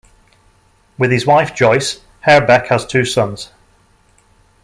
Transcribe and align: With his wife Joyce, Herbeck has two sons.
With 0.97 1.11
his 1.11 1.27
wife 1.27 1.53
Joyce, 1.53 2.01
Herbeck 2.21 2.69
has 2.69 2.87
two 2.87 3.05
sons. 3.05 3.51